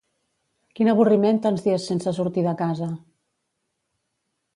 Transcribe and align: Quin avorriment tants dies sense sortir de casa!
Quin 0.77 0.87
avorriment 0.93 1.41
tants 1.43 1.61
dies 1.65 1.85
sense 1.91 2.13
sortir 2.19 2.45
de 2.47 2.53
casa! 2.61 2.89